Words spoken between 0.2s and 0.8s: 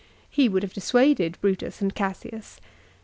He would have